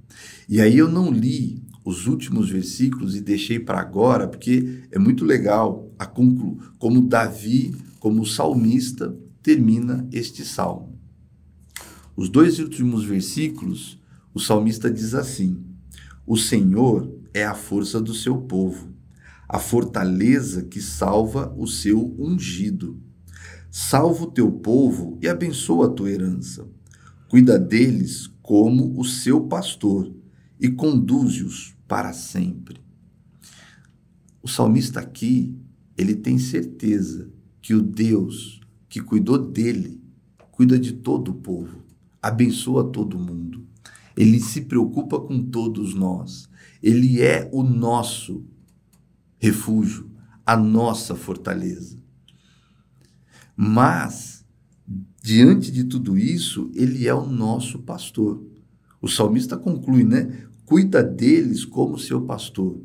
E 0.49 0.59
aí 0.59 0.75
eu 0.75 0.89
não 0.89 1.11
li 1.11 1.61
os 1.85 2.07
últimos 2.07 2.49
versículos 2.49 3.15
e 3.15 3.21
deixei 3.21 3.59
para 3.59 3.79
agora, 3.79 4.27
porque 4.27 4.81
é 4.89 4.97
muito 4.97 5.23
legal 5.23 5.93
a 5.99 6.07
conclu 6.07 6.57
como 6.79 7.07
Davi, 7.07 7.75
como 7.99 8.25
salmista, 8.25 9.15
termina 9.43 10.07
este 10.11 10.43
salmo. 10.43 10.99
Os 12.15 12.27
dois 12.27 12.57
últimos 12.57 13.03
versículos, 13.03 13.99
o 14.33 14.39
salmista 14.39 14.89
diz 14.89 15.13
assim: 15.13 15.70
O 16.31 16.37
Senhor 16.37 17.13
é 17.33 17.43
a 17.43 17.53
força 17.53 17.99
do 17.99 18.13
seu 18.13 18.37
povo 18.37 18.87
a 19.49 19.59
fortaleza 19.59 20.63
que 20.63 20.79
salva 20.79 21.53
o 21.57 21.67
seu 21.67 22.15
ungido. 22.17 22.97
Salva 23.69 24.23
o 24.23 24.31
teu 24.31 24.49
povo 24.49 25.19
e 25.21 25.27
abençoa 25.27 25.87
a 25.87 25.89
tua 25.89 26.09
herança. 26.09 26.65
Cuida 27.27 27.59
deles 27.59 28.31
como 28.41 28.97
o 28.97 29.03
seu 29.03 29.41
pastor 29.41 30.09
e 30.57 30.69
conduze-os 30.69 31.75
para 31.85 32.13
sempre. 32.13 32.79
O 34.41 34.47
salmista 34.47 35.01
aqui, 35.01 35.53
ele 35.97 36.15
tem 36.15 36.39
certeza 36.39 37.29
que 37.61 37.73
o 37.73 37.81
Deus 37.81 38.61
que 38.87 39.01
cuidou 39.01 39.37
dele, 39.37 40.01
cuida 40.49 40.79
de 40.79 40.93
todo 40.93 41.31
o 41.31 41.35
povo, 41.41 41.83
abençoa 42.21 42.89
todo 42.89 43.19
mundo. 43.19 43.69
Ele 44.15 44.39
se 44.39 44.61
preocupa 44.61 45.19
com 45.19 45.43
todos 45.43 45.93
nós. 45.93 46.49
Ele 46.81 47.21
é 47.21 47.49
o 47.51 47.63
nosso 47.63 48.43
refúgio, 49.39 50.09
a 50.45 50.55
nossa 50.55 51.15
fortaleza. 51.15 51.97
Mas, 53.55 54.45
diante 55.21 55.71
de 55.71 55.83
tudo 55.83 56.17
isso, 56.17 56.71
ele 56.73 57.07
é 57.07 57.13
o 57.13 57.25
nosso 57.25 57.79
pastor. 57.79 58.43
O 59.01 59.07
salmista 59.07 59.57
conclui, 59.57 60.03
né? 60.03 60.47
Cuida 60.65 61.03
deles 61.03 61.65
como 61.65 61.97
seu 61.97 62.21
pastor 62.21 62.81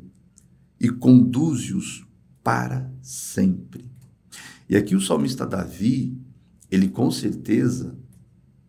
e 0.79 0.89
conduze-os 0.89 2.05
para 2.43 2.91
sempre. 3.01 3.89
E 4.69 4.75
aqui 4.75 4.95
o 4.95 5.01
salmista 5.01 5.45
Davi, 5.45 6.17
ele 6.69 6.89
com 6.89 7.09
certeza 7.09 7.97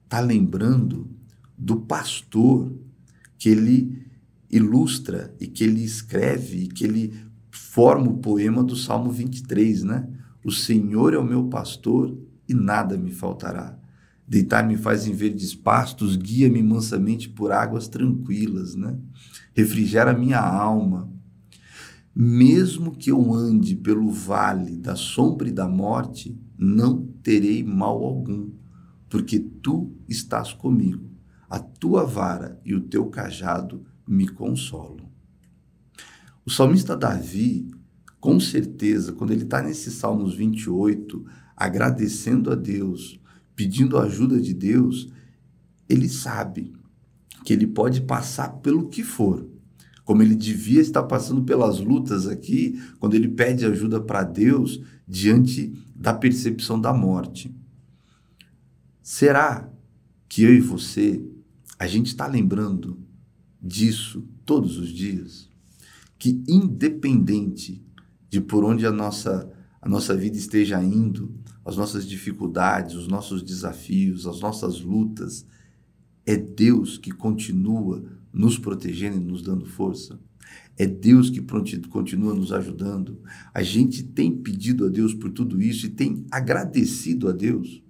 está 0.05 0.21
lembrando 0.21 1.11
do 1.59 1.81
pastor 1.81 2.73
que 3.37 3.49
ele 3.49 4.07
ilustra 4.51 5.35
e 5.41 5.47
que 5.47 5.65
ele 5.65 5.83
escreve 5.83 6.65
e 6.65 6.69
que 6.69 6.85
ele 6.85 7.13
forma 7.51 8.09
o 8.09 8.19
poema 8.19 8.63
do 8.63 8.77
Salmo 8.77 9.11
23, 9.11 9.83
né? 9.83 10.09
O 10.45 10.51
Senhor 10.51 11.13
é 11.13 11.19
o 11.19 11.25
meu 11.25 11.49
pastor 11.49 12.17
e 12.49 12.55
nada 12.55 12.97
me 12.97 13.11
faltará. 13.11 13.79
Deitar-me 14.27 14.77
faz 14.77 15.07
em 15.07 15.13
verdes 15.13 15.55
pastos, 15.55 16.17
guia-me 16.17 16.63
mansamente 16.63 17.29
por 17.29 17.51
águas 17.51 17.89
tranquilas, 17.89 18.75
né? 18.75 18.97
Refrigera 19.55 20.17
minha 20.17 20.41
alma. 20.41 21.11
Mesmo 22.15 22.93
que 22.93 23.11
eu 23.11 23.33
ande 23.33 23.75
pelo 23.75 24.11
vale 24.11 24.77
da 24.77 24.97
sombra 24.97 25.49
e 25.49 25.53
da 25.53 25.69
morte, 25.69 26.39
não 26.59 27.07
terei 27.23 27.63
mal 27.63 28.05
algum, 28.05 28.51
porque 29.09 29.39
tu 29.39 29.93
estás 30.09 30.53
comigo. 30.53 31.08
A 31.49 31.59
tua 31.59 32.05
vara 32.05 32.61
e 32.65 32.75
o 32.75 32.81
teu 32.81 33.07
cajado 33.07 33.85
me 34.07 34.29
consolam. 34.29 35.09
O 36.45 36.51
salmista 36.51 36.97
Davi, 36.97 37.71
com 38.21 38.41
certeza, 38.41 39.13
quando 39.13 39.33
ele 39.33 39.45
está 39.45 39.63
nesse 39.63 39.91
Salmos 39.91 40.35
28, 40.35 41.25
agradecendo 41.57 42.51
a 42.51 42.55
Deus, 42.55 43.21
pedindo 43.55 43.99
a 43.99 44.05
ajuda 44.05 44.41
de 44.41 44.55
Deus, 44.55 45.13
ele 45.89 46.09
sabe 46.09 46.73
que 47.45 47.53
ele 47.53 47.67
pode 47.67 48.03
passar 48.03 48.49
pelo 48.61 48.89
que 48.89 49.03
for. 49.03 49.47
Como 50.05 50.23
ele 50.23 50.35
devia 50.35 50.81
estar 50.81 51.03
passando 51.03 51.43
pelas 51.43 51.81
lutas 51.81 52.27
aqui, 52.27 52.81
quando 52.99 53.15
ele 53.15 53.29
pede 53.29 53.67
ajuda 53.67 54.01
para 54.01 54.23
Deus 54.23 54.81
diante 55.07 55.73
da 55.95 56.15
percepção 56.15 56.81
da 56.81 56.93
morte. 56.95 57.55
Será 59.03 59.69
que 60.29 60.43
eu 60.43 60.55
e 60.55 60.61
você, 60.61 61.23
a 61.79 61.87
gente 61.87 62.07
está 62.07 62.27
lembrando 62.27 62.99
disso 63.61 64.27
todos 64.45 64.79
os 64.79 64.89
dias? 64.89 65.49
que 66.19 66.43
independente 66.49 67.81
de 68.29 68.41
por 68.41 68.65
onde 68.65 68.85
a 68.85 68.93
nossa 68.93 69.51
a 69.81 69.89
nossa 69.89 70.15
vida 70.17 70.37
esteja 70.37 70.83
indo, 70.83 71.33
as 71.65 71.77
nossas 71.77 72.05
dificuldades, 72.05 72.97
os 72.97 73.07
nossos 73.07 73.43
desafios, 73.43 74.27
as 74.27 74.41
nossas 74.41 74.81
lutas, 74.81 75.47
é 76.27 76.37
Deus 76.37 76.99
que 76.99 77.13
continua 77.13 78.05
nos 78.33 78.59
protegendo 78.59 79.19
e 79.19 79.21
nos 79.21 79.41
dando 79.41 79.65
força. 79.65 80.19
É 80.77 80.85
Deus 80.85 81.31
que 81.31 81.41
continua 81.89 82.35
nos 82.35 82.53
ajudando. 82.53 83.21
A 83.55 83.63
gente 83.63 84.03
tem 84.03 84.37
pedido 84.37 84.85
a 84.85 84.89
Deus 84.89 85.15
por 85.15 85.31
tudo 85.31 85.63
isso 85.63 85.87
e 85.87 85.91
tem 85.91 86.27
agradecido 86.29 87.29
a 87.29 87.33
Deus, 87.33 87.81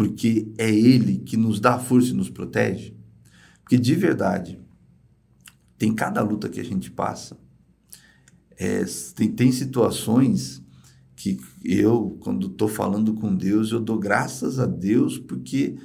porque 0.00 0.50
é 0.56 0.74
Ele 0.74 1.18
que 1.18 1.36
nos 1.36 1.60
dá 1.60 1.78
força 1.78 2.08
e 2.08 2.14
nos 2.14 2.30
protege. 2.30 2.96
Porque 3.62 3.76
de 3.76 3.94
verdade, 3.94 4.58
tem 5.76 5.94
cada 5.94 6.22
luta 6.22 6.48
que 6.48 6.58
a 6.58 6.64
gente 6.64 6.90
passa. 6.90 7.36
É, 8.56 8.82
tem, 9.14 9.30
tem 9.30 9.52
situações 9.52 10.62
que 11.14 11.38
eu, 11.62 12.16
quando 12.20 12.46
estou 12.46 12.66
falando 12.66 13.12
com 13.12 13.36
Deus, 13.36 13.72
eu 13.72 13.78
dou 13.78 13.98
graças 13.98 14.58
a 14.58 14.64
Deus 14.64 15.18
porque 15.18 15.76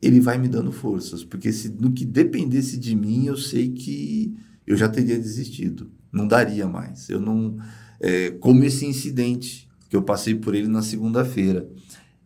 Ele 0.00 0.18
vai 0.18 0.38
me 0.38 0.48
dando 0.48 0.72
forças. 0.72 1.22
Porque 1.22 1.52
se 1.52 1.68
no 1.68 1.92
que 1.92 2.06
dependesse 2.06 2.78
de 2.78 2.96
mim, 2.96 3.26
eu 3.26 3.36
sei 3.36 3.68
que 3.68 4.34
eu 4.66 4.74
já 4.74 4.88
teria 4.88 5.18
desistido. 5.18 5.90
Não 6.10 6.26
daria 6.26 6.66
mais. 6.66 7.10
Eu 7.10 7.20
não. 7.20 7.58
É, 8.00 8.30
como 8.30 8.64
esse 8.64 8.86
incidente 8.86 9.68
que 9.90 9.96
eu 9.96 10.02
passei 10.02 10.34
por 10.34 10.54
ele 10.54 10.68
na 10.68 10.80
segunda-feira. 10.80 11.68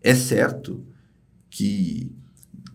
É 0.04 0.14
certo 0.14 0.84
que 1.48 2.12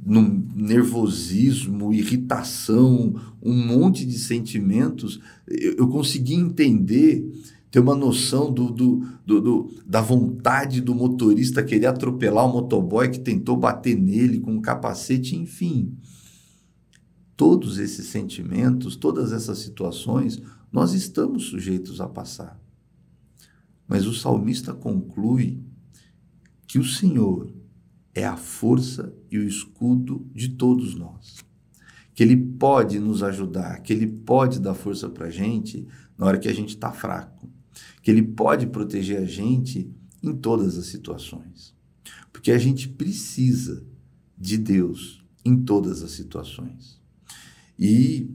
no 0.04 0.22
nervosismo, 0.56 1.94
irritação, 1.94 3.14
um 3.40 3.54
monte 3.54 4.04
de 4.04 4.18
sentimentos, 4.18 5.20
eu, 5.48 5.74
eu 5.74 5.88
consegui 5.88 6.34
entender 6.34 7.24
ter 7.70 7.80
uma 7.80 7.94
noção 7.94 8.52
do, 8.52 8.72
do, 8.72 9.08
do, 9.24 9.42
do, 9.42 9.72
da 9.86 10.02
vontade 10.02 10.82
do 10.82 10.96
motorista 10.96 11.64
querer 11.64 11.86
atropelar 11.86 12.48
o 12.48 12.52
motoboy 12.52 13.10
que 13.10 13.20
tentou 13.20 13.56
bater 13.56 13.96
nele 13.96 14.40
com 14.40 14.54
um 14.54 14.62
capacete, 14.62 15.36
enfim. 15.36 15.96
Todos 17.38 17.78
esses 17.78 18.08
sentimentos, 18.08 18.96
todas 18.96 19.32
essas 19.32 19.60
situações, 19.60 20.42
nós 20.72 20.94
estamos 20.94 21.44
sujeitos 21.44 22.02
a 22.02 22.08
passar. 22.08 22.60
Mas 23.88 24.08
o 24.08 24.16
salmista 24.16 24.74
conclui 24.74 25.60
que 26.70 26.78
o 26.78 26.86
Senhor 26.86 27.52
é 28.14 28.24
a 28.24 28.38
força 28.38 29.12
e 29.30 29.38
o 29.40 29.44
escudo 29.44 30.26
de 30.34 30.50
todos 30.50 30.96
nós. 30.96 31.44
Que 32.14 32.24
Ele 32.24 32.38
pode 32.38 33.00
nos 33.00 33.24
ajudar, 33.24 33.82
que 33.82 33.92
Ele 33.92 34.08
pode 34.08 34.60
dar 34.60 34.74
força 34.74 35.10
para 35.10 35.26
a 35.26 35.32
gente 35.32 35.86
na 36.18 36.28
hora 36.28 36.38
que 36.38 36.48
a 36.48 36.54
gente 36.54 36.70
está 36.70 36.92
fraco 36.92 37.40
que 38.02 38.12
Ele 38.12 38.24
pode 38.24 38.68
proteger 38.68 39.18
a 39.18 39.26
gente 39.26 39.92
em 40.24 40.36
todas 40.36 40.78
as 40.78 40.88
situações. 40.88 41.76
Porque 42.32 42.52
a 42.52 42.58
gente 42.58 42.88
precisa 42.88 43.86
de 44.38 44.58
Deus 44.58 45.24
em 45.44 45.58
todas 45.58 46.02
as 46.04 46.12
situações. 46.12 47.00
E 47.78 48.30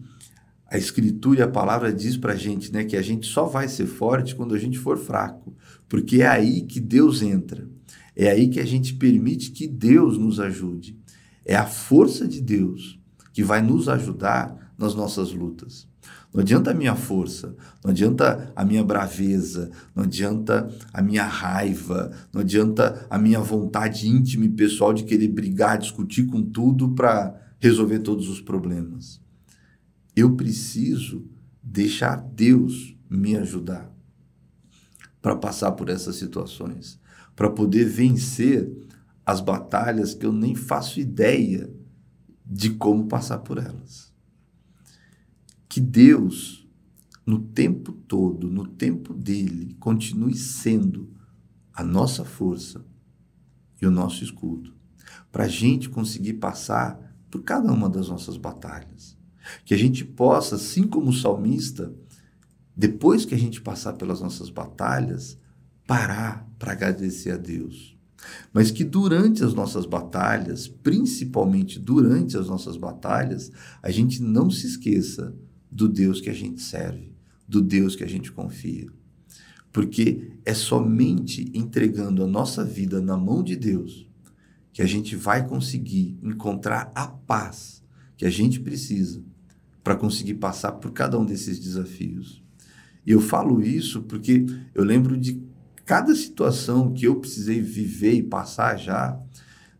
a 0.67 0.79
Escritura 0.79 1.41
e 1.41 1.43
a 1.43 1.49
palavra 1.49 1.93
diz 1.93 2.17
para 2.17 2.33
a 2.33 2.37
gente 2.37 2.73
né, 2.73 2.85
que 2.85 2.97
a 2.97 3.03
gente 3.03 3.27
só 3.27 3.47
vai 3.47 3.69
ser 3.69 3.87
forte 3.87 4.35
quando 4.35 4.55
a 4.55 4.59
gente 4.59 4.79
for 4.79 4.99
fraco, 4.99 5.55
porque 5.89 6.23
é 6.23 6.27
aí 6.27 6.63
que 6.63 6.81
Deus 6.81 7.23
entra. 7.23 7.69
É 8.17 8.31
aí 8.31 8.49
que 8.49 8.61
a 8.61 8.67
gente 8.67 8.95
permite 8.95 9.51
que 9.51 9.67
Deus 9.67 10.17
nos 10.17 10.39
ajude. 10.39 10.99
É 11.45 11.57
a 11.57 11.67
força 11.67 12.27
de 12.27 12.41
Deus 12.41 12.99
que 13.33 13.43
vai 13.43 13.61
nos 13.61 13.89
ajudar 13.89 14.73
nas 14.79 14.95
nossas 14.95 15.33
lutas. 15.33 15.89
Não 16.33 16.41
adianta 16.41 16.73
a 16.73 16.75
minha 16.75 16.97
força, 16.97 17.55
não 17.83 17.91
adianta 17.91 18.53
a 18.57 18.65
minha 18.65 18.83
braveza, 18.83 19.71
não 19.95 20.03
adianta 20.03 20.69
a 20.93 21.01
minha 21.01 21.25
raiva, 21.25 22.11
não 22.33 22.41
adianta 22.41 23.07
a 23.09 23.17
minha 23.19 23.41
vontade 23.41 24.09
íntima 24.09 24.45
e 24.45 24.49
pessoal 24.49 24.93
de 24.93 25.05
querer 25.05 25.29
brigar, 25.29 25.79
discutir 25.79 26.27
com 26.27 26.43
tudo 26.43 26.91
para 26.91 27.41
resolver 27.61 28.01
todos 28.01 28.29
os 28.29 28.41
problemas. 28.41 29.21
Eu 30.15 30.35
preciso 30.35 31.25
deixar 31.63 32.17
Deus 32.17 32.97
me 33.09 33.37
ajudar 33.37 33.94
para 35.25 35.35
passar 35.35 35.73
por 35.73 35.89
essas 35.89 36.17
situações, 36.17 37.01
para 37.35 37.49
poder 37.49 37.87
vencer 37.87 38.71
as 39.25 39.41
batalhas 39.41 40.13
que 40.13 40.27
eu 40.27 40.33
nem 40.33 40.55
faço 40.55 41.01
ideia 41.01 41.73
de 42.45 42.69
como 42.75 43.07
passar 43.07 43.39
por 43.39 43.57
elas 43.57 44.13
que 45.75 45.81
Deus, 45.81 46.65
no 47.27 47.41
tempo 47.41 47.91
todo, 47.91 48.49
no 48.49 48.65
tempo 48.65 49.13
dele, 49.13 49.75
continue 49.81 50.37
sendo 50.37 51.11
a 51.73 51.83
nossa 51.83 52.25
força 52.25 52.87
e 53.83 53.85
o 53.85 53.91
nosso 53.91 54.23
escudo, 54.23 54.73
para 55.33 55.47
a 55.47 55.49
gente 55.49 55.89
conseguir 55.89 56.35
passar 56.35 57.19
por 57.29 57.43
cada 57.43 57.73
uma 57.73 57.91
das 57.91 58.09
nossas 58.09 58.37
batalhas. 58.37 59.19
Que 59.65 59.75
a 59.75 59.77
gente 59.77 60.05
possa, 60.05 60.55
assim 60.55 60.85
como 60.85 61.11
o 61.11 61.13
salmista, 61.13 61.93
depois 62.77 63.25
que 63.25 63.35
a 63.35 63.39
gente 63.39 63.61
passar 63.61 63.95
pelas 63.95 64.21
nossas 64.21 64.51
batalhas, 64.51 65.39
parar 65.87 66.49
para 66.59 66.73
agradecer 66.73 67.31
a 67.31 67.37
Deus. 67.37 67.97
Mas 68.53 68.71
que 68.71 68.85
durante 68.85 69.45
as 69.45 69.55
nossas 69.55 69.85
batalhas, 69.87 70.67
principalmente 70.67 71.79
durante 71.79 72.37
as 72.37 72.49
nossas 72.49 72.77
batalhas, 72.77 73.53
a 73.83 73.91
gente 73.91 74.23
não 74.23 74.51
se 74.51 74.67
esqueça 74.67 75.35
do 75.71 75.89
Deus 75.89 76.21
que 76.21 76.31
a 76.31 76.35
gente 76.35 76.63
serve, 76.63 77.13
do 77.47 77.61
Deus 77.61 77.95
que 77.95 78.05
a 78.05 78.09
gente 78.09 78.33
confia. 78.33 78.87
Porque 79.73 80.33
é 80.45 80.55
somente 80.55 81.51
entregando 81.53 82.23
a 82.23 82.27
nossa 82.27 82.65
vida 82.65 83.01
na 83.01 83.17
mão 83.17 83.43
de 83.43 83.57
Deus 83.57 84.09
que 84.73 84.83
a 84.83 84.87
gente 84.87 85.15
vai 85.15 85.47
conseguir 85.47 86.19
encontrar 86.23 86.91
a 86.95 87.07
paz 87.07 87.83
que 88.17 88.25
a 88.25 88.31
gente 88.31 88.61
precisa 88.61 89.23
para 89.83 89.97
conseguir 89.97 90.35
passar 90.35 90.73
por 90.73 90.93
cada 90.93 91.19
um 91.19 91.25
desses 91.25 91.59
desafios. 91.59 92.44
E 93.07 93.13
eu 93.13 93.21
falo 93.21 93.63
isso 93.63 94.03
porque 94.03 94.47
eu 94.75 94.85
lembro 94.85 95.17
de 95.17 95.43
cada 95.85 96.15
situação 96.15 96.93
que 96.93 97.07
eu 97.07 97.17
precisei 97.17 97.61
viver 97.61 98.15
e 98.15 98.23
passar 98.23 98.77
já, 98.77 99.19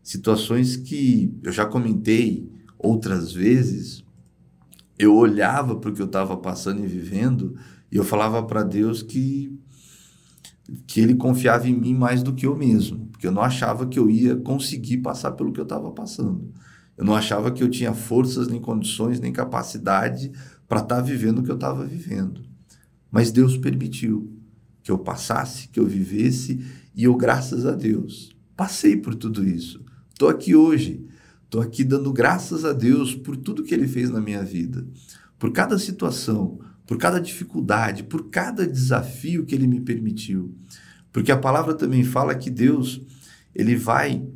situações 0.03 0.75
que 0.75 1.33
eu 1.41 1.51
já 1.51 1.65
comentei 1.65 2.47
outras 2.77 3.31
vezes, 3.31 4.03
eu 4.97 5.15
olhava 5.15 5.75
para 5.75 5.89
o 5.89 5.93
que 5.93 6.01
eu 6.01 6.05
estava 6.05 6.37
passando 6.37 6.83
e 6.83 6.87
vivendo 6.87 7.55
e 7.91 7.97
eu 7.97 8.03
falava 8.03 8.43
para 8.43 8.63
Deus 8.63 9.01
que 9.01 9.51
que 10.87 10.99
ele 10.99 11.13
confiava 11.13 11.67
em 11.67 11.79
mim 11.79 11.93
mais 11.93 12.23
do 12.23 12.33
que 12.33 12.47
eu 12.47 12.55
mesmo, 12.55 13.05
porque 13.11 13.27
eu 13.27 13.31
não 13.31 13.43
achava 13.43 13.85
que 13.85 13.99
eu 13.99 14.09
ia 14.09 14.35
conseguir 14.35 14.97
passar 14.97 15.33
pelo 15.33 15.51
que 15.51 15.59
eu 15.59 15.63
estava 15.63 15.91
passando. 15.91 16.51
Eu 16.97 17.05
não 17.05 17.13
achava 17.13 17.51
que 17.51 17.61
eu 17.61 17.69
tinha 17.69 17.93
forças, 17.93 18.47
nem 18.47 18.59
condições, 18.59 19.19
nem 19.19 19.31
capacidade 19.31 20.31
para 20.67 20.79
estar 20.79 20.95
tá 20.95 21.01
vivendo 21.01 21.39
o 21.39 21.43
que 21.43 21.51
eu 21.51 21.55
estava 21.55 21.85
vivendo. 21.85 22.41
Mas 23.11 23.31
Deus 23.31 23.57
permitiu 23.57 24.31
que 24.83 24.91
eu 24.91 24.97
passasse, 24.97 25.67
que 25.69 25.79
eu 25.79 25.85
vivesse, 25.85 26.63
e 26.95 27.03
eu, 27.03 27.15
graças 27.15 27.65
a 27.65 27.71
Deus, 27.71 28.35
passei 28.55 28.95
por 28.97 29.15
tudo 29.15 29.47
isso. 29.47 29.83
Estou 30.11 30.29
aqui 30.29 30.55
hoje. 30.55 31.05
Estou 31.45 31.61
aqui 31.61 31.83
dando 31.83 32.11
graças 32.11 32.65
a 32.65 32.73
Deus 32.73 33.15
por 33.15 33.37
tudo 33.37 33.63
que 33.63 33.73
Ele 33.73 33.87
fez 33.87 34.09
na 34.09 34.19
minha 34.19 34.43
vida, 34.43 34.85
por 35.39 35.53
cada 35.53 35.79
situação, 35.79 36.59
por 36.85 36.97
cada 36.97 37.19
dificuldade, 37.19 38.03
por 38.03 38.29
cada 38.29 38.67
desafio 38.67 39.45
que 39.45 39.55
Ele 39.55 39.65
me 39.65 39.79
permitiu. 39.79 40.53
Porque 41.13 41.31
a 41.31 41.37
palavra 41.37 41.73
também 41.73 42.03
fala 42.03 42.35
que 42.35 42.49
Deus, 42.49 43.01
Ele 43.55 43.75
vai 43.75 44.27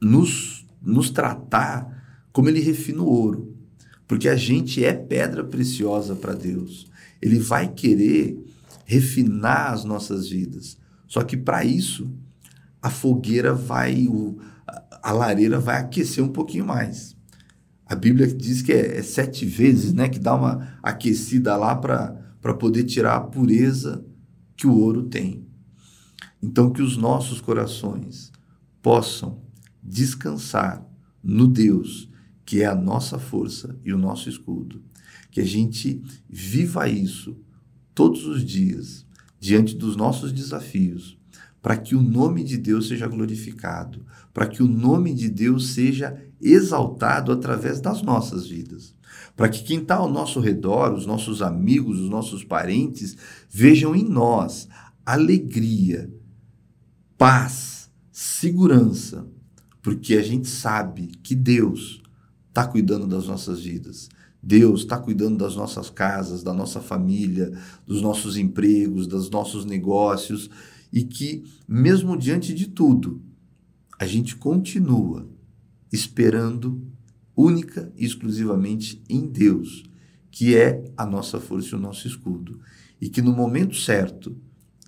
nos, 0.00 0.66
nos 0.80 1.10
tratar 1.10 2.28
como 2.32 2.48
Ele 2.48 2.60
refina 2.60 3.02
o 3.02 3.06
ouro. 3.06 3.54
Porque 4.08 4.28
a 4.28 4.36
gente 4.36 4.82
é 4.82 4.94
pedra 4.94 5.44
preciosa 5.44 6.14
para 6.14 6.32
Deus. 6.32 6.89
Ele 7.20 7.38
vai 7.38 7.72
querer 7.72 8.38
refinar 8.84 9.72
as 9.72 9.84
nossas 9.84 10.28
vidas. 10.28 10.78
Só 11.06 11.22
que 11.22 11.36
para 11.36 11.64
isso, 11.64 12.10
a 12.82 12.90
fogueira 12.90 13.54
vai, 13.54 14.06
o, 14.06 14.38
a 15.02 15.12
lareira 15.12 15.58
vai 15.58 15.78
aquecer 15.78 16.24
um 16.24 16.28
pouquinho 16.28 16.66
mais. 16.66 17.16
A 17.86 17.94
Bíblia 17.94 18.26
diz 18.26 18.62
que 18.62 18.72
é, 18.72 18.98
é 18.98 19.02
sete 19.02 19.44
vezes, 19.44 19.92
né, 19.92 20.08
que 20.08 20.18
dá 20.18 20.34
uma 20.34 20.78
aquecida 20.82 21.56
lá 21.56 21.74
para 21.74 22.54
poder 22.54 22.84
tirar 22.84 23.16
a 23.16 23.20
pureza 23.20 24.04
que 24.56 24.66
o 24.66 24.76
ouro 24.76 25.04
tem. 25.04 25.44
Então, 26.42 26.72
que 26.72 26.80
os 26.80 26.96
nossos 26.96 27.40
corações 27.40 28.32
possam 28.80 29.42
descansar 29.82 30.86
no 31.22 31.46
Deus, 31.46 32.08
que 32.44 32.62
é 32.62 32.66
a 32.66 32.74
nossa 32.74 33.18
força 33.18 33.78
e 33.84 33.92
o 33.92 33.98
nosso 33.98 34.28
escudo. 34.28 34.82
Que 35.30 35.40
a 35.40 35.46
gente 35.46 36.02
viva 36.28 36.88
isso 36.88 37.36
todos 37.94 38.26
os 38.26 38.44
dias, 38.44 39.06
diante 39.38 39.76
dos 39.76 39.96
nossos 39.96 40.32
desafios, 40.32 41.18
para 41.62 41.76
que 41.76 41.94
o 41.94 42.02
nome 42.02 42.42
de 42.42 42.56
Deus 42.56 42.88
seja 42.88 43.06
glorificado, 43.06 44.04
para 44.32 44.46
que 44.46 44.62
o 44.62 44.68
nome 44.68 45.14
de 45.14 45.28
Deus 45.28 45.70
seja 45.70 46.16
exaltado 46.40 47.32
através 47.32 47.80
das 47.80 48.02
nossas 48.02 48.46
vidas. 48.46 48.94
Para 49.36 49.48
que 49.48 49.62
quem 49.62 49.80
está 49.80 49.96
ao 49.96 50.10
nosso 50.10 50.40
redor, 50.40 50.92
os 50.94 51.06
nossos 51.06 51.42
amigos, 51.42 51.98
os 51.98 52.08
nossos 52.08 52.44
parentes, 52.44 53.16
vejam 53.48 53.94
em 53.94 54.04
nós 54.04 54.68
alegria, 55.04 56.12
paz, 57.18 57.90
segurança, 58.10 59.26
porque 59.82 60.14
a 60.14 60.22
gente 60.22 60.48
sabe 60.48 61.08
que 61.22 61.34
Deus 61.34 62.02
está 62.48 62.66
cuidando 62.66 63.06
das 63.06 63.26
nossas 63.26 63.60
vidas. 63.60 64.08
Deus 64.42 64.80
está 64.80 64.98
cuidando 64.98 65.38
das 65.38 65.54
nossas 65.54 65.90
casas, 65.90 66.42
da 66.42 66.52
nossa 66.52 66.80
família, 66.80 67.52
dos 67.86 68.00
nossos 68.00 68.36
empregos, 68.36 69.06
dos 69.06 69.28
nossos 69.28 69.64
negócios 69.64 70.50
e 70.92 71.04
que, 71.04 71.44
mesmo 71.68 72.16
diante 72.16 72.54
de 72.54 72.68
tudo, 72.68 73.22
a 73.98 74.06
gente 74.06 74.36
continua 74.36 75.28
esperando 75.92 76.82
única 77.36 77.92
e 77.96 78.04
exclusivamente 78.04 79.02
em 79.08 79.26
Deus 79.26 79.84
que 80.30 80.56
é 80.56 80.84
a 80.96 81.04
nossa 81.04 81.40
força 81.40 81.74
e 81.74 81.78
o 81.78 81.80
nosso 81.80 82.06
escudo. 82.06 82.60
E 83.00 83.08
que 83.08 83.20
no 83.20 83.32
momento 83.32 83.76
certo, 83.76 84.36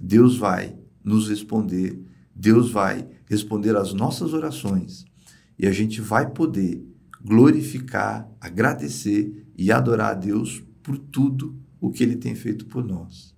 Deus 0.01 0.37
vai 0.37 0.77
nos 1.03 1.29
responder, 1.29 2.01
Deus 2.35 2.71
vai 2.71 3.09
responder 3.27 3.77
às 3.77 3.93
nossas 3.93 4.33
orações 4.33 5.05
e 5.59 5.67
a 5.67 5.73
gente 5.73 6.01
vai 6.01 6.31
poder 6.31 6.85
glorificar, 7.21 8.29
agradecer 8.41 9.42
e 9.57 9.71
adorar 9.71 10.13
a 10.13 10.15
Deus 10.15 10.63
por 10.83 10.99
tudo 10.99 11.57
o 11.81 11.91
que 11.91 12.03
ele 12.03 12.17
tem 12.17 12.35
feito 12.35 12.67
por 12.67 12.85
nós. 12.85 13.35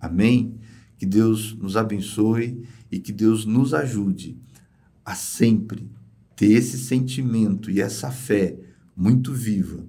Amém? 0.00 0.58
Que 0.96 1.06
Deus 1.06 1.54
nos 1.54 1.76
abençoe 1.76 2.66
e 2.90 2.98
que 2.98 3.12
Deus 3.12 3.44
nos 3.44 3.74
ajude 3.74 4.38
a 5.04 5.14
sempre 5.14 5.90
ter 6.36 6.52
esse 6.52 6.78
sentimento 6.78 7.70
e 7.70 7.80
essa 7.80 8.10
fé 8.10 8.58
muito 8.96 9.32
viva 9.32 9.86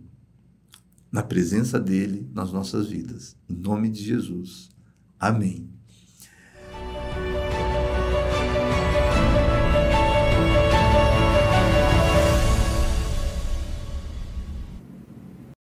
na 1.12 1.24
presença 1.24 1.80
dele 1.80 2.30
nas 2.34 2.52
nossas 2.52 2.88
vidas. 2.88 3.38
Em 3.48 3.56
nome 3.56 3.90
de 3.90 4.04
Jesus. 4.04 4.70
Amém. 5.20 5.75